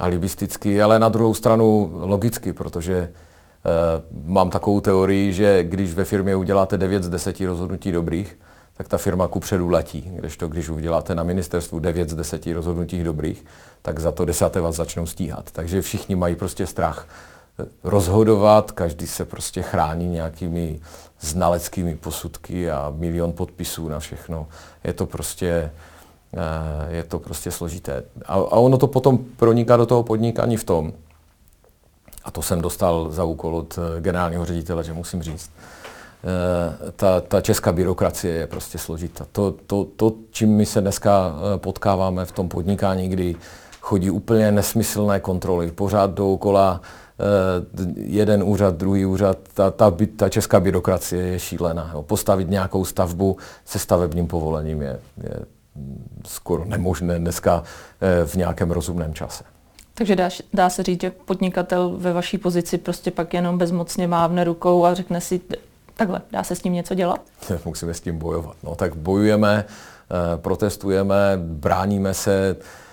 [0.00, 6.36] alibisticky, ale na druhou stranu logicky, protože uh, mám takovou teorii, že když ve firmě
[6.36, 8.38] uděláte 9 z 10 rozhodnutí dobrých,
[8.78, 10.10] tak ta firma kupředu letí.
[10.14, 13.44] Kdežto, když uděláte na ministerstvu 9 z 10 rozhodnutí dobrých,
[13.82, 15.50] tak za to desáté vás začnou stíhat.
[15.50, 17.08] Takže všichni mají prostě strach
[17.84, 20.80] rozhodovat, každý se prostě chrání nějakými
[21.20, 24.46] znaleckými posudky a milion podpisů na všechno.
[24.84, 25.70] Je to prostě,
[26.34, 28.04] eh, je to prostě složité.
[28.26, 30.92] A, a ono to potom proniká do toho podnikání v tom,
[32.24, 35.50] a to jsem dostal za úkol od eh, generálního ředitele, že musím říct,
[36.24, 39.26] Eh, ta, ta česká byrokracie je prostě složitá.
[39.32, 43.36] To, to, to, čím my se dneska potkáváme v tom podnikání, kdy
[43.88, 47.24] chodí úplně nesmyslné kontroly, pořád dookola eh,
[47.96, 51.90] jeden úřad, druhý úřad, ta, ta, ta česká byrokracie je šílená.
[51.94, 52.02] Jo.
[52.02, 55.34] Postavit nějakou stavbu se stavebním povolením je, je
[56.26, 57.62] skoro nemožné dneska
[58.24, 59.44] v nějakém rozumném čase.
[59.94, 64.44] Takže dá, dá se říct, že podnikatel ve vaší pozici prostě pak jenom bezmocně mávne
[64.44, 65.40] rukou a řekne si,
[65.96, 67.20] Takhle, dá se s tím něco dělat?
[67.64, 68.56] Musíme s tím bojovat.
[68.62, 72.87] No, tak bojujeme, eh, protestujeme, bráníme se, Eh,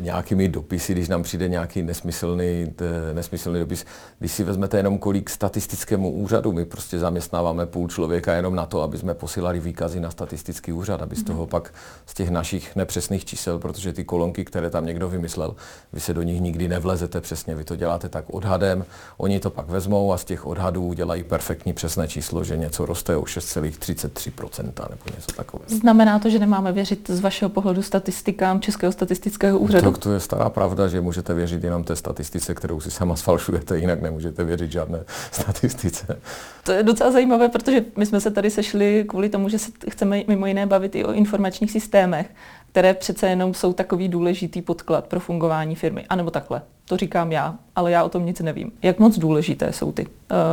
[0.00, 2.74] nějakými dopisy, když nám přijde nějaký nesmyslný,
[3.12, 3.84] nesmyslný dopis.
[4.18, 8.82] Když si vezmete jenom kolik statistickému úřadu, my prostě zaměstnáváme půl člověka jenom na to,
[8.82, 11.26] aby jsme posílali výkazy na statistický úřad, aby z mhm.
[11.26, 11.74] toho pak
[12.06, 15.56] z těch našich nepřesných čísel, protože ty kolonky, které tam někdo vymyslel,
[15.92, 18.84] vy se do nich nikdy nevlezete přesně, vy to děláte tak odhadem,
[19.16, 23.16] oni to pak vezmou a z těch odhadů udělají perfektní přesné číslo, že něco roste
[23.16, 25.68] o 6,33% nebo něco takového.
[25.68, 29.92] Znamená to, že nemáme věřit z vašeho pohledu statistiky statistikám Českého statistického úřadu?
[29.92, 33.78] Tak to je stará pravda, že můžete věřit jenom té statistice, kterou si sama sfalšujete,
[33.78, 36.18] jinak nemůžete věřit žádné statistice.
[36.64, 40.22] To je docela zajímavé, protože my jsme se tady sešli kvůli tomu, že se chceme
[40.28, 42.26] mimo jiné bavit i o informačních systémech,
[42.70, 46.04] které přece jenom jsou takový důležitý podklad pro fungování firmy.
[46.08, 48.72] A nebo takhle, to říkám já, ale já o tom nic nevím.
[48.82, 50.10] Jak moc důležité jsou ty uh,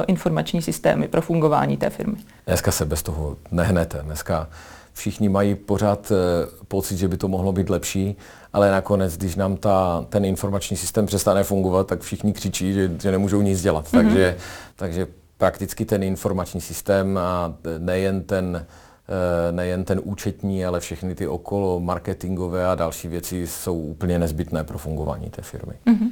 [0.08, 2.18] informační systémy pro fungování té firmy?
[2.48, 4.02] Dneska se bez toho nehnete.
[4.04, 4.48] Dneska
[4.94, 6.16] všichni mají pořád eh,
[6.68, 8.16] pocit, že by to mohlo být lepší,
[8.54, 13.12] ale nakonec, když nám ta, ten informační systém přestane fungovat, tak všichni křičí, že, že
[13.12, 13.86] nemůžou nic dělat.
[13.86, 13.98] Mm-hmm.
[13.98, 14.38] Takže,
[14.76, 21.28] takže prakticky ten informační systém a nejen ten, eh, nejen ten účetní, ale všechny ty
[21.28, 25.74] okolo marketingové a další věci jsou úplně nezbytné pro fungování té firmy.
[25.88, 26.10] Mm-hmm.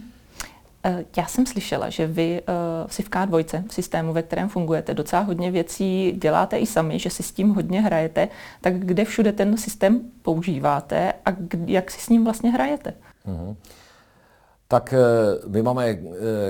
[0.84, 2.42] Eh, já jsem slyšela, že vy
[2.88, 7.10] si v K2, v systému, ve kterém fungujete, docela hodně věcí děláte i sami, že
[7.10, 8.30] si s tím hodně hrajete.
[8.62, 11.30] Tak kde všude ten systém používáte a
[11.66, 12.94] jak si s ním vlastně hrajete?
[13.28, 13.56] Uh-huh.
[14.72, 15.00] Tak eh,
[15.48, 15.98] my máme eh,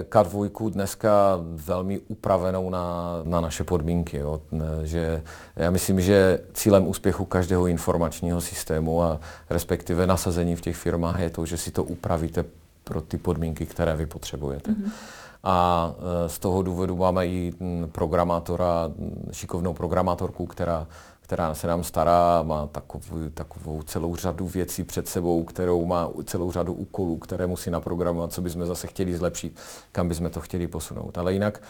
[0.09, 4.17] K2 dneska velmi upravenou na, na naše podmínky.
[4.17, 4.41] Jo.
[4.83, 5.21] Že
[5.55, 11.29] já myslím, že cílem úspěchu každého informačního systému a respektive nasazení v těch firmách je
[11.29, 12.45] to, že si to upravíte
[12.83, 14.71] pro ty podmínky, které vy potřebujete.
[14.71, 14.91] Mm-hmm.
[15.43, 17.53] A eh, z toho důvodu máme i
[17.91, 18.91] programátora,
[19.31, 20.87] šikovnou programátorku, která
[21.29, 26.51] která se nám stará, má takovou, takovou celou řadu věcí před sebou, kterou má celou
[26.51, 29.59] řadu úkolů, které musí naprogramovat, co bychom zase chtěli zlepšit,
[29.91, 31.17] kam bychom to chtěli posunout.
[31.17, 31.61] Ale jinak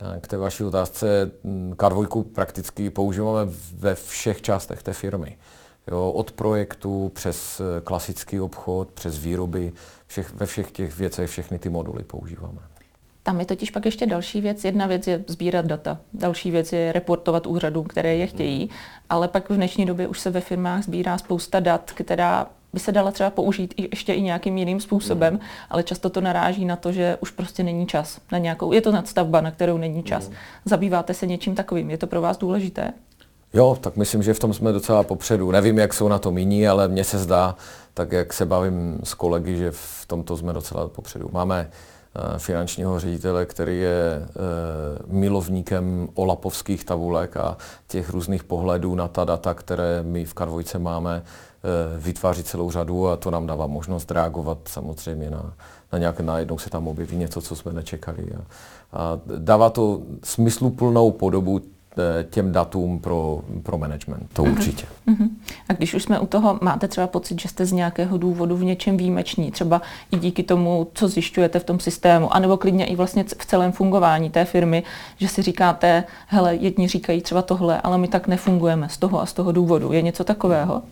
[0.00, 1.30] eh, k té vaší otázce,
[1.70, 5.38] K2 prakticky používáme ve všech částech té firmy.
[5.90, 9.72] Jo, od projektu přes eh, klasický obchod, přes výroby,
[10.06, 12.58] všech, ve všech těch věcech všechny ty moduly používáme.
[13.22, 14.64] Tam je totiž pak ještě další věc.
[14.64, 18.70] Jedna věc je sbírat data, další věc je reportovat úřadům, které je chtějí,
[19.10, 22.92] ale pak v dnešní době už se ve firmách sbírá spousta dat, která by se
[22.92, 25.40] dala třeba použít i ještě i nějakým jiným způsobem, mm.
[25.70, 28.92] ale často to naráží na to, že už prostě není čas na nějakou, je to
[28.92, 30.28] nadstavba, na kterou není čas.
[30.28, 30.34] Mm.
[30.64, 32.92] Zabýváte se něčím takovým, je to pro vás důležité?
[33.54, 35.50] Jo, tak myslím, že v tom jsme docela popředu.
[35.50, 37.56] Nevím, jak jsou na tom jiní, ale mně se zdá,
[37.94, 41.28] tak jak se bavím s kolegy, že v tomto jsme docela popředu.
[41.32, 41.70] Máme
[42.18, 44.32] Eh, finančního ředitele, který je eh,
[45.06, 47.56] milovníkem olapovských tabulek a
[47.88, 53.08] těch různých pohledů na ta data, které my v Karvojce máme, eh, vytváří celou řadu
[53.08, 55.52] a to nám dává možnost reagovat samozřejmě na,
[55.92, 58.32] na nějaké, najednou se tam objeví něco, co jsme nečekali.
[58.34, 58.44] A,
[58.98, 61.60] a dává to smysluplnou podobu
[62.30, 64.26] těm datům pro, pro management.
[64.32, 64.52] To uh-huh.
[64.52, 64.86] určitě.
[65.08, 65.28] Uh-huh.
[65.68, 68.64] A když už jsme u toho, máte třeba pocit, že jste z nějakého důvodu v
[68.64, 73.24] něčem výjimeční, třeba i díky tomu, co zjišťujete v tom systému, anebo klidně i vlastně
[73.24, 74.82] v celém fungování té firmy,
[75.18, 79.26] že si říkáte, hele, jedni říkají třeba tohle, ale my tak nefungujeme z toho a
[79.26, 79.92] z toho důvodu.
[79.92, 80.82] Je něco takového?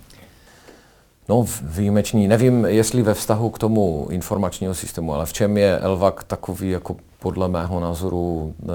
[1.29, 2.29] No, výjimečný.
[2.29, 6.97] Nevím, jestli ve vztahu k tomu informačního systému, ale v čem je Elvak takový, jako
[7.19, 8.67] podle mého názoru, e,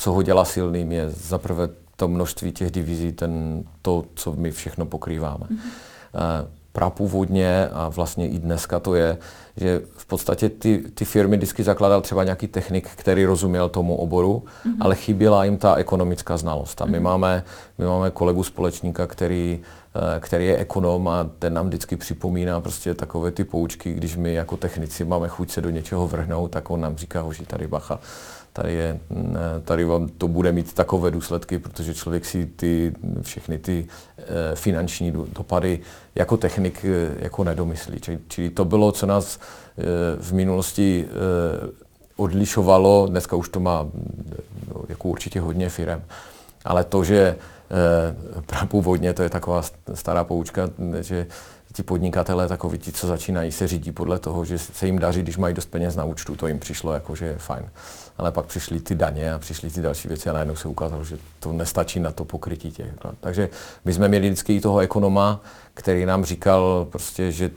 [0.00, 4.86] co ho dělá silným, je zaprvé to množství těch divizí, ten, to, co my všechno
[4.86, 5.46] pokrýváme.
[5.50, 6.46] Mm-hmm.
[6.72, 9.18] Prapůvodně a vlastně i dneska to je,
[9.56, 14.44] že v podstatě ty, ty firmy vždycky zakládal třeba nějaký technik, který rozuměl tomu oboru,
[14.44, 14.76] mm-hmm.
[14.80, 16.82] ale chyběla jim ta ekonomická znalost.
[16.82, 17.02] A my, mm-hmm.
[17.02, 17.44] máme,
[17.78, 19.60] my máme kolegu společníka, který,
[19.94, 24.34] eh, který je ekonom a ten nám vždycky připomíná prostě takové ty poučky, když my
[24.34, 28.00] jako technici máme chuť se do něčeho vrhnout, tak on nám říká, hoži tady bacha,
[28.52, 29.00] tady, je,
[29.64, 33.86] tady vám to bude mít takové důsledky, protože člověk si ty všechny ty
[34.18, 35.80] eh, finanční dopady
[36.14, 38.00] jako technik eh, jako nedomyslí.
[38.28, 39.38] Čili, to bylo, co nás
[39.78, 39.82] eh,
[40.18, 41.06] v minulosti
[42.16, 43.86] odlišovalo, dneska už to má
[44.88, 46.02] jako určitě hodně firem,
[46.64, 47.36] ale to, že
[48.68, 49.62] původně, to je taková
[49.94, 51.26] stará poučka, že
[51.72, 55.36] ti podnikatelé takoví ti, co začínají, se řídí podle toho, že se jim daří, když
[55.36, 57.70] mají dost peněz na účtu, to jim přišlo jako, že je fajn.
[58.18, 61.18] Ale pak přišly ty daně a přišly ty další věci a najednou se ukázalo, že
[61.40, 62.92] to nestačí na to pokrytí těch.
[63.04, 63.12] No.
[63.20, 63.48] Takže
[63.84, 65.40] my jsme měli vždycky toho ekonoma,
[65.74, 67.50] který nám říkal prostě, že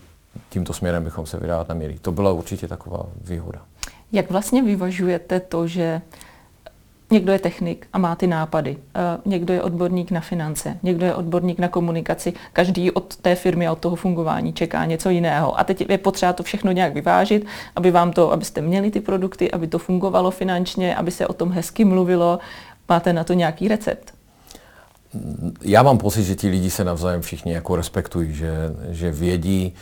[0.50, 2.00] tímto směrem bychom se vydávat neměli.
[2.02, 3.62] To byla určitě taková výhoda.
[4.12, 6.02] Jak vlastně vyvažujete to, že
[7.14, 11.16] Někdo je technik a má ty nápady, eh, někdo je odborník na finance, někdo je
[11.16, 15.60] odborník na komunikaci, každý od té firmy a od toho fungování čeká něco jiného.
[15.60, 17.46] A teď je potřeba to všechno nějak vyvážit,
[17.76, 21.52] aby vám to, abyste měli ty produkty, aby to fungovalo finančně, aby se o tom
[21.52, 22.40] hezky mluvilo.
[22.90, 24.14] Máte na to nějaký recept?
[25.62, 28.52] Já mám pocit, že ti lidi se navzájem všichni jako respektují, že,
[28.90, 29.74] že vědí,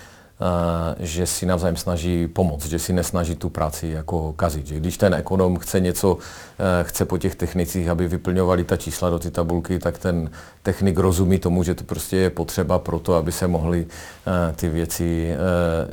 [0.99, 4.67] že si navzájem snaží pomoct, že si nesnaží tu práci jako kazit.
[4.67, 6.17] Že když ten ekonom chce něco,
[6.59, 10.31] eh, chce po těch technicích, aby vyplňovali ta čísla do ty tabulky, tak ten
[10.63, 14.69] technik rozumí tomu, že to prostě je potřeba pro to, aby se mohly eh, ty
[14.69, 15.37] věci eh,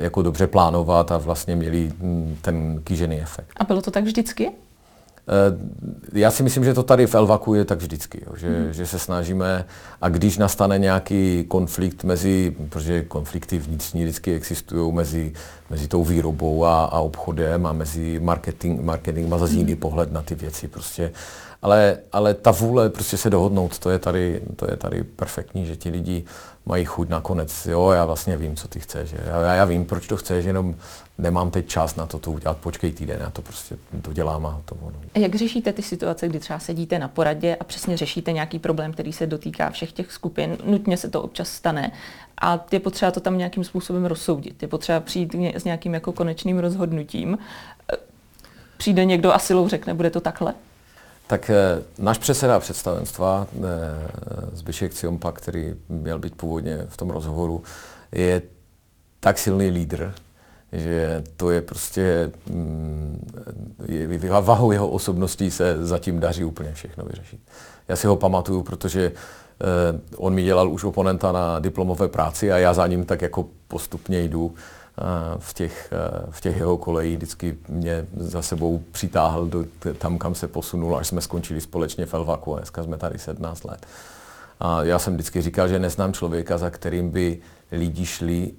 [0.03, 3.49] jako dobře plánovat a vlastně měli hm, ten kýžený efekt.
[3.57, 4.51] A bylo to tak vždycky?
[5.29, 5.59] Eh,
[6.13, 8.73] já si myslím, že to tady v Elvaku je tak vždycky, jo, že, hmm.
[8.73, 9.65] že se snažíme
[10.01, 15.33] a když nastane nějaký konflikt mezi, protože konflikty vnitřní vždycky existují mezi,
[15.71, 19.81] mezi tou výrobou a, a obchodem a mezi marketing, marketing má zase jiný hmm.
[19.81, 21.11] pohled na ty věci prostě.
[21.63, 25.77] Ale, ale ta vůle prostě se dohodnout, to je tady, to je tady perfektní, že
[25.77, 26.25] ti lidi
[26.67, 27.67] mají chuť nakonec.
[27.67, 29.15] Jo, já vlastně vím, co ty chceš.
[29.25, 30.75] Já, já vím, proč to chceš, jenom
[31.19, 34.61] nemám teď čas na to, to udělat, počkej týden, já to prostě to dělám a
[34.65, 34.97] to ono.
[35.15, 39.13] Jak řešíte ty situace, kdy třeba sedíte na poradě a přesně řešíte nějaký problém, který
[39.13, 41.93] se dotýká všech těch skupin, nutně se to občas stane
[42.43, 46.59] a je potřeba to tam nějakým způsobem rozsoudit, je potřeba přijít s nějakým jako konečným
[46.59, 47.39] rozhodnutím.
[48.77, 50.55] Přijde někdo a silou řekne, bude to takhle?
[51.29, 53.61] Tak eh, náš předseda představenstva, eh,
[54.53, 57.63] Zbyšek Ciompa, který měl být původně v tom rozhovoru,
[58.13, 58.43] je
[59.21, 60.15] tak silný lídr,
[60.73, 63.31] že to je prostě, mm,
[63.87, 67.41] je, vahou jeho osobností se zatím daří úplně všechno vyřešit.
[67.89, 72.59] Já si ho pamatuju, protože eh, on mi dělal už oponenta na diplomové práci a
[72.59, 74.55] já za ním tak jako postupně jdu
[75.39, 77.17] v těch, eh, v těch jeho kolejích.
[77.17, 79.65] Vždycky mě za sebou přitáhl do,
[79.99, 82.57] tam, kam se posunul, až jsme skončili společně v Elvaku.
[82.57, 83.87] Dneska jsme tady 17 let.
[84.61, 87.39] A já jsem vždycky říkal, že neznám člověka, za kterým by
[87.73, 88.51] lidi šli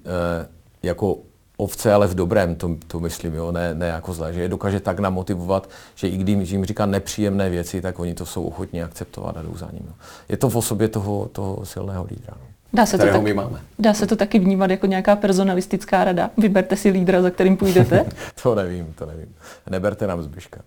[0.82, 1.18] jako
[1.60, 4.80] ovce, ale v dobrém, to, to myslím, jo, ne, ne jako zlé, že je dokáže
[4.80, 9.36] tak namotivovat, že i když jim říká nepříjemné věci, tak oni to jsou ochotní akceptovat
[9.36, 9.84] a jdou za ním.
[9.86, 9.92] Jo.
[10.28, 12.34] Je to v osobě toho, toho silného lídra.
[12.72, 13.60] Dá se, to tak, my máme.
[13.78, 16.30] dá se to taky vnímat jako nějaká personalistická rada?
[16.36, 18.06] Vyberte si lídra, za kterým půjdete?
[18.42, 19.34] to nevím, to nevím.
[19.70, 20.60] Neberte nám Zbyška.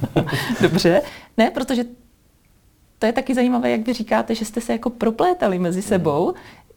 [0.60, 1.02] Dobře.
[1.36, 1.84] Ne, protože
[2.98, 6.34] to je taky zajímavé, jak vy říkáte, že jste se jako proplétali mezi sebou.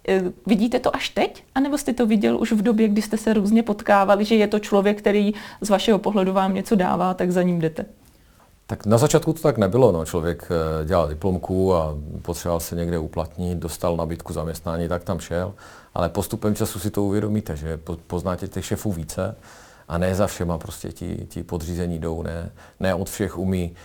[0.08, 1.44] Eh, vidíte to až teď?
[1.56, 4.48] A nebo jste to viděl už v době, kdy jste se různě potkávali, že je
[4.48, 7.86] to člověk, který z vašeho pohledu vám něco dává, tak za ním jdete?
[8.72, 9.92] Tak na začátku to tak nebylo.
[9.92, 10.06] No.
[10.06, 15.54] Člověk eh, dělal diplomku a potřeboval se někde uplatnit, dostal nabídku zaměstnání, tak tam šel.
[15.94, 19.36] Ale postupem času si to uvědomíte, že poznáte těch šefů více
[19.88, 23.76] a ne za všema prostě ti, ti podřízení jdou, ne, ne od všech umí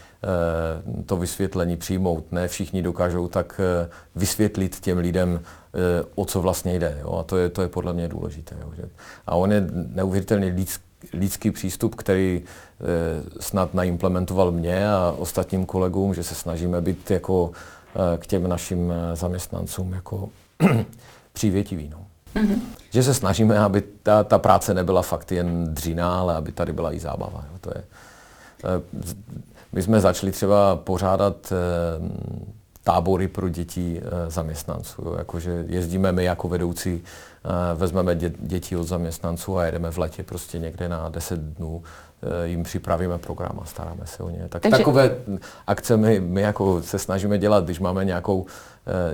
[0.98, 6.40] e, to vysvětlení přijmout, ne všichni dokážou tak e, vysvětlit těm lidem, e, o co
[6.40, 6.98] vlastně jde.
[7.00, 7.16] Jo?
[7.18, 8.56] A to je, to je podle mě důležité.
[8.60, 8.88] Jo?
[9.26, 16.14] A on je neuvěřitelný lidský, lidský přístup, který e, snad naimplementoval mě a ostatním kolegům,
[16.14, 17.50] že se snažíme být jako
[18.14, 20.28] e, k těm našim zaměstnancům jako
[21.32, 21.88] přívětivý.
[21.88, 22.06] No.
[22.36, 22.60] Mm-hmm.
[22.90, 26.92] Že se snažíme, aby ta, ta práce nebyla fakt jen dřina, ale aby tady byla
[26.92, 27.44] i zábava.
[27.52, 27.58] Jo.
[27.60, 27.84] To je,
[28.64, 28.82] eh,
[29.72, 31.56] my jsme začali třeba pořádat eh,
[32.84, 35.02] tábory pro děti eh, zaměstnanců.
[35.04, 35.14] Jo.
[35.18, 37.02] Jakože jezdíme my jako vedoucí,
[37.74, 41.82] vezmeme dě, děti od zaměstnanců a jedeme v letě prostě někde na 10 dnů,
[42.44, 44.46] jim připravíme program a staráme se o ně.
[44.48, 44.78] Tak Takže...
[44.78, 45.10] takové
[45.66, 48.46] akce my, my jako se snažíme dělat, když máme nějakou,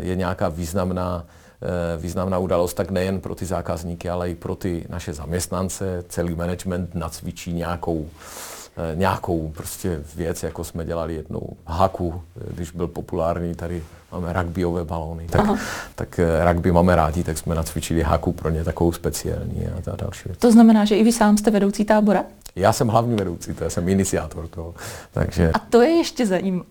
[0.00, 1.24] je nějaká významná
[1.64, 6.04] Eh, významná událost, tak nejen pro ty zákazníky, ale i pro ty naše zaměstnance.
[6.08, 8.61] Celý management nacvičí nějakou eh,
[8.94, 13.82] nějakou prostě věc, jako jsme dělali jednou haku, eh, když byl populární, tady
[14.12, 15.46] máme rugbyové balóny, tak,
[15.94, 20.28] tak rugby máme rádi, tak jsme nacvičili haku pro ně takovou speciální a ta další
[20.28, 20.38] věc.
[20.38, 22.24] To znamená, že i vy sám jste vedoucí tábora?
[22.56, 24.74] Já jsem hlavní vedoucí, to já jsem iniciátor toho.
[25.12, 25.50] Takže...
[25.54, 26.64] A to je ještě zajímavé.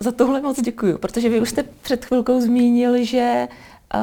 [0.00, 3.48] Za tohle moc děkuju, protože vy už jste před chvilkou zmínil, že
[3.94, 4.00] uh,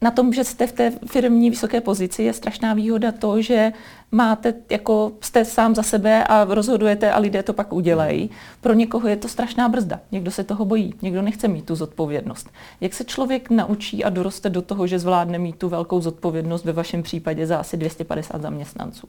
[0.00, 3.72] na tom, že jste v té firmní vysoké pozici, je strašná výhoda to, že
[4.12, 8.30] máte, jako jste sám za sebe a rozhodujete a lidé to pak udělají.
[8.60, 10.00] Pro někoho je to strašná brzda.
[10.12, 12.50] Někdo se toho bojí, někdo nechce mít tu zodpovědnost.
[12.80, 16.72] Jak se člověk naučí a doroste do toho, že zvládne mít tu velkou zodpovědnost ve
[16.72, 19.06] vašem případě za asi 250 zaměstnanců?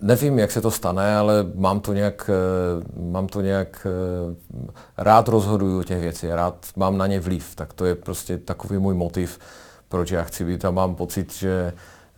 [0.00, 4.34] Nevím, jak se to stane, ale mám to nějak, eh, mám to nějak eh,
[4.98, 8.94] rád rozhoduju těch věcí, rád mám na ně vliv, tak to je prostě takový můj
[8.94, 9.38] motiv,
[9.90, 11.72] proč já chci být a mám pocit, že,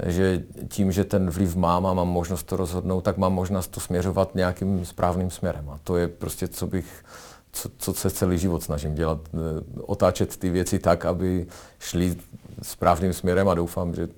[0.07, 3.81] že tím, že ten vliv mám a mám možnost to rozhodnout, tak mám možnost to
[3.81, 5.71] směřovat nějakým správným směrem.
[5.71, 7.05] A to je prostě, co bych,
[7.53, 9.39] co, co se celý život snažím dělat, eh,
[9.81, 11.47] otáčet ty věci tak, aby
[11.79, 12.17] šli
[12.63, 14.09] správným směrem a doufám, že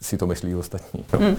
[0.00, 1.04] si to myslí ostatní.
[1.12, 1.36] Hmm.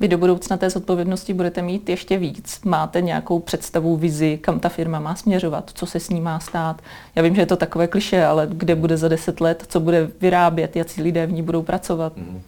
[0.00, 2.60] Vy do budoucna té zodpovědnosti budete mít ještě víc.
[2.64, 6.82] Máte nějakou představu, vizi, kam ta firma má směřovat, co se s ní má stát.
[7.14, 10.10] Já vím, že je to takové kliše, ale kde bude za deset let, co bude
[10.20, 12.16] vyrábět, jaký lidé v ní budou pracovat.
[12.16, 12.42] Mm.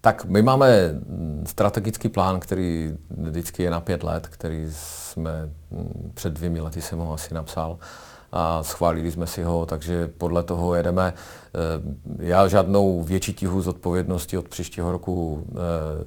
[0.00, 0.68] Tak my máme
[1.46, 5.32] strategický plán, který vždycky je na pět let, který jsme
[6.14, 7.78] před dvěmi lety jsem ho asi napsal
[8.32, 11.14] a schválili jsme si ho, takže podle toho jedeme.
[11.14, 11.58] Eh,
[12.18, 15.54] já žádnou větší tíhu zodpovědnosti od příštího roku eh,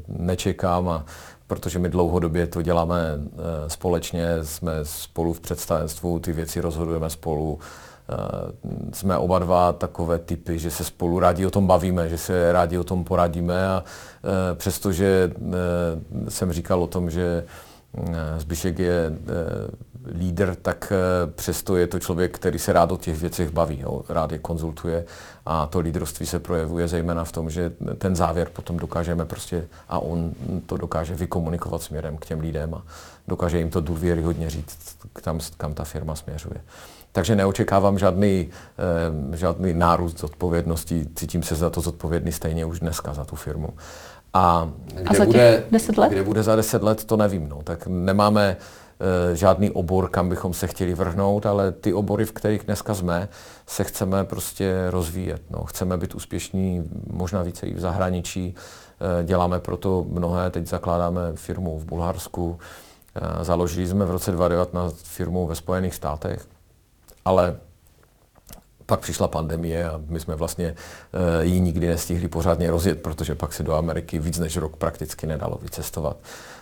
[0.08, 1.06] nečekám, a
[1.48, 7.60] protože my dlouhodobě to děláme eh, společně, jsme spolu v představenstvu, ty věci rozhodujeme spolu.
[8.94, 12.78] Jsme oba dva takové typy, že se spolu rádi o tom bavíme, že se rádi
[12.78, 13.84] o tom poradíme a
[14.56, 15.32] přestože
[16.30, 17.44] jsem říkal o tom, že
[18.38, 19.12] Zbyšek je
[20.06, 24.02] lídr, tak eh, přesto je to člověk, který se rád o těch věcech baví, jo,
[24.10, 25.06] rád je konzultuje
[25.46, 30.00] a to lídrovství se projevuje zejména v tom, že ten závěr potom dokážeme prostě a
[30.00, 30.32] on
[30.66, 32.84] to dokáže vykomunikovat směrem k těm lidem a
[33.28, 36.62] dokáže jim to důvěryhodně říct, tam, kam ta firma směřuje.
[37.12, 38.50] Takže neočekávám žádný,
[39.34, 43.70] eh, žádný nárůst odpovědnosti, cítím se za to zodpovědný stejně už dneska za tu firmu.
[44.34, 46.10] A kde, a za bude, 10 let?
[46.10, 47.50] kde bude za deset let, to nevím.
[47.50, 47.62] No.
[47.64, 48.58] Tak nemáme,
[49.34, 53.30] žádný obor, kam bychom se chtěli vrhnout, ale ty obory, v kterých dneska jsme,
[53.68, 55.42] se chceme prostě rozvíjet.
[55.50, 55.64] No.
[55.64, 58.56] Chceme být úspěšní možná více i v zahraničí.
[59.24, 62.60] Děláme proto mnohé, teď zakládáme firmu v Bulharsku,
[63.42, 66.48] založili jsme v roce 2019 firmu ve Spojených státech,
[67.26, 67.58] ale
[68.86, 70.76] pak přišla pandemie a my jsme vlastně
[71.14, 75.28] uh, ji nikdy nestihli pořádně rozjet, protože pak se do Ameriky víc než rok prakticky
[75.28, 76.18] nedalo vycestovat.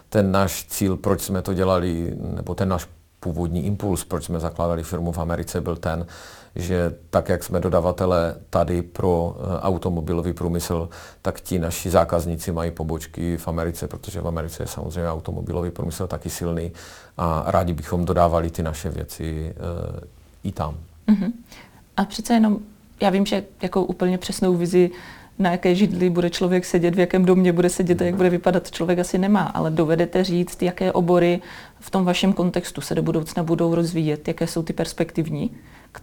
[0.09, 2.87] Ten náš cíl, proč jsme to dělali, nebo ten náš
[3.19, 6.05] původní impuls, proč jsme zakládali firmu v Americe, byl ten,
[6.55, 10.89] že tak, jak jsme dodavatele tady pro uh, automobilový průmysl,
[11.21, 16.07] tak ti naši zákazníci mají pobočky v Americe, protože v Americe je samozřejmě automobilový průmysl
[16.07, 16.71] taky silný
[17.17, 20.77] a rádi bychom dodávali ty naše věci uh, i tam.
[21.07, 21.31] Mm-hmm.
[21.97, 22.57] A přece jenom,
[23.01, 24.91] já vím, že jako úplně přesnou vizi,
[25.39, 28.71] na jaké židli bude člověk sedět, v jakém domě bude sedět a jak bude vypadat,
[28.71, 31.41] člověk asi nemá, ale dovedete říct, jaké obory
[31.79, 35.51] v tom vašem kontextu se do budoucna budou rozvíjet, jaké jsou ty perspektivní,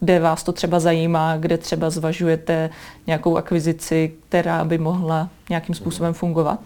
[0.01, 2.71] kde vás to třeba zajímá, kde třeba zvažujete
[3.07, 6.61] nějakou akvizici, která by mohla nějakým způsobem fungovat?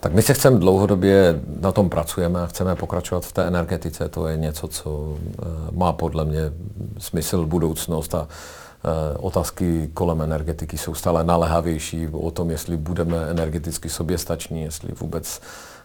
[0.00, 4.08] Tak my se chceme dlouhodobě, na tom pracujeme a chceme pokračovat v té energetice.
[4.08, 6.52] To je něco, co eh, má podle mě
[6.98, 13.88] smysl budoucnost a eh, otázky kolem energetiky jsou stále naléhavější o tom, jestli budeme energeticky
[13.88, 15.40] soběstační, jestli vůbec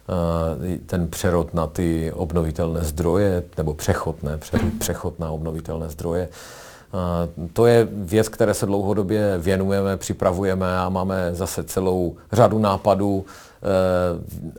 [0.09, 4.39] eh, ten přerod na ty obnovitelné zdroje, nebo přechod, ne,
[4.79, 6.29] přechod na obnovitelné zdroje,
[7.53, 13.25] to je věc, které se dlouhodobě věnujeme, připravujeme a máme zase celou řadu nápadů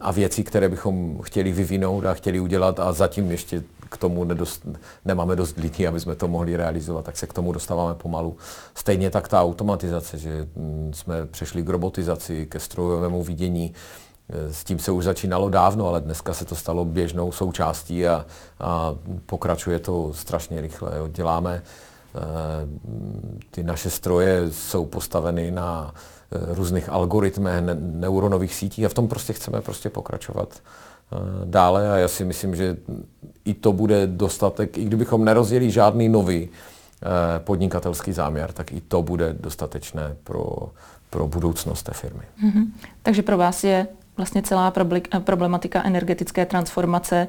[0.01, 4.67] a věcí, které bychom chtěli vyvinout a chtěli udělat a zatím ještě k tomu nedost,
[5.05, 8.37] nemáme dost lidí, aby jsme to mohli realizovat, tak se k tomu dostáváme pomalu.
[8.75, 13.73] Stejně tak ta automatizace, že mm, jsme přešli k robotizaci, ke strojovému vidění,
[14.29, 18.27] eh, s tím se už začínalo dávno, ale dneska se to stalo běžnou součástí a,
[18.61, 18.95] a
[19.27, 20.93] pokračuje to strašně rychle.
[21.09, 21.63] Děláme
[22.15, 22.69] Eh,
[23.51, 26.01] ty naše stroje jsou postaveny na eh,
[26.33, 32.09] různých algoritmech, neuronových sítích a v tom prostě chceme prostě pokračovat eh, dále a já
[32.09, 32.77] si myslím, že
[33.45, 36.49] i to bude dostatek, i kdybychom nerozjeli žádný nový
[37.39, 40.57] podnikatelský záměr, tak i to bude dostatečné pro,
[41.11, 42.23] pro budoucnost té firmy.
[42.45, 42.67] Mm-hmm.
[43.03, 44.73] Takže pro vás je vlastně celá
[45.25, 47.29] problematika energetické transformace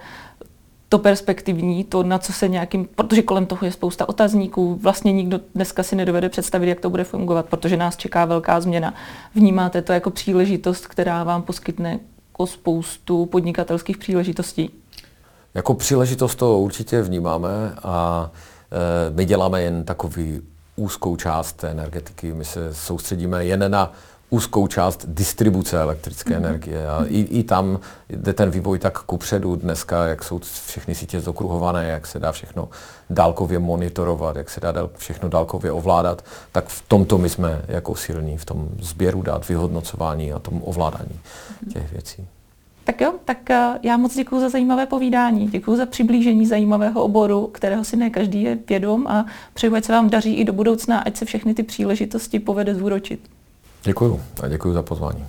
[0.90, 5.40] to perspektivní, to, na co se nějakým, protože kolem toho je spousta otazníků, vlastně nikdo
[5.56, 8.94] dneska si nedovede představit, jak to bude fungovat, protože nás čeká velká změna.
[9.36, 12.00] Vnímáte to jako příležitost, která vám poskytne
[12.34, 14.70] jako spoustu podnikatelských příležitostí?
[15.54, 17.50] Jako příležitost to určitě vnímáme
[17.84, 18.30] a
[18.72, 20.42] e, my děláme jen takový
[20.76, 22.34] úzkou část té energetiky.
[22.34, 23.92] My se soustředíme jen na
[24.30, 26.38] úzkou část distribuce elektrické mm-hmm.
[26.38, 26.88] energie.
[26.88, 31.86] A i, i tam jde ten vývoj tak kupředu dneska, jak jsou všechny sítě zokruhované,
[31.86, 32.70] jak se dá všechno
[33.10, 38.38] dálkově monitorovat, jak se dá všechno dálkově ovládat, tak v tomto my jsme jako silní,
[38.38, 41.74] v tom sběru dát, vyhodnocování a tom ovládání mm-hmm.
[41.74, 42.28] těch věcí.
[42.86, 47.48] Tak jo, tak eh, já moc děkuji za zajímavé povídání, děkuji za přiblížení zajímavého oboru,
[47.48, 51.00] kterého si ne každý je vědom a přeju, ať se vám daří i do budoucna,
[51.00, 53.30] ať se všechny ty příležitosti povede zúročit.
[53.86, 55.26] Děkuju a děkuji za pozvání.